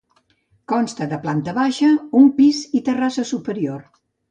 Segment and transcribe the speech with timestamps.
[0.71, 1.91] Consta de planta baixa,
[2.23, 3.89] un pis i terrassa superior.